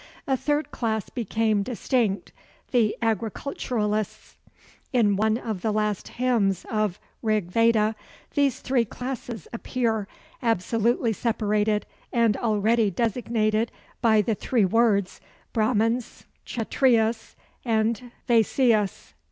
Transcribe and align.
A 0.25 0.35
third 0.35 0.71
class 0.71 1.09
became 1.11 1.61
distinct, 1.61 2.31
the 2.71 2.97
agriculturists. 3.03 4.35
In 4.91 5.15
one 5.15 5.37
of 5.37 5.61
the 5.61 5.71
last 5.71 6.07
hymns 6.17 6.65
of 6.71 6.99
Rig 7.21 7.51
Veda 7.51 7.95
these 8.33 8.61
three 8.61 8.83
classes 8.83 9.47
appear, 9.53 10.07
absolutely 10.41 11.13
separated 11.13 11.85
and 12.11 12.35
already 12.35 12.89
designated 12.89 13.71
by 14.01 14.23
the 14.23 14.33
three 14.33 14.65
words 14.65 15.21
Brahmans, 15.53 16.25
Kchatryas, 16.45 17.35
Vaisyas. 17.63 19.13